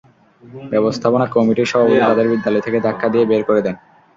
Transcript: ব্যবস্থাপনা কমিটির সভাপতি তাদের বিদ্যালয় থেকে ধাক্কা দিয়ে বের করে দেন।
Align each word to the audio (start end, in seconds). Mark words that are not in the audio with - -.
ব্যবস্থাপনা 0.71 1.25
কমিটির 1.33 1.69
সভাপতি 1.71 1.97
তাদের 2.01 2.25
বিদ্যালয় 2.31 2.63
থেকে 2.65 2.77
ধাক্কা 2.85 3.07
দিয়ে 3.09 3.25
বের 3.31 3.43
করে 3.47 3.61
দেন। 3.65 3.75